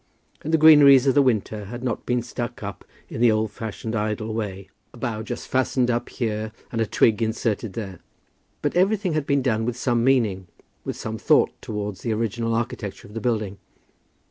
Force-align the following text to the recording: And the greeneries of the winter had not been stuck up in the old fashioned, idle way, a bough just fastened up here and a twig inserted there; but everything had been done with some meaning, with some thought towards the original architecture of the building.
And 0.41 0.51
the 0.51 0.57
greeneries 0.57 1.05
of 1.05 1.13
the 1.13 1.21
winter 1.21 1.65
had 1.65 1.83
not 1.83 2.07
been 2.07 2.23
stuck 2.23 2.63
up 2.63 2.83
in 3.07 3.21
the 3.21 3.31
old 3.31 3.51
fashioned, 3.51 3.95
idle 3.95 4.33
way, 4.33 4.67
a 4.95 4.97
bough 4.97 5.21
just 5.21 5.47
fastened 5.47 5.91
up 5.91 6.09
here 6.09 6.51
and 6.71 6.81
a 6.81 6.87
twig 6.87 7.21
inserted 7.21 7.73
there; 7.73 7.99
but 8.63 8.75
everything 8.75 9.13
had 9.13 9.27
been 9.27 9.43
done 9.43 9.63
with 9.63 9.77
some 9.77 10.03
meaning, 10.03 10.47
with 10.83 10.95
some 10.95 11.19
thought 11.19 11.51
towards 11.61 12.01
the 12.01 12.13
original 12.15 12.55
architecture 12.55 13.07
of 13.07 13.13
the 13.13 13.21
building. 13.21 13.59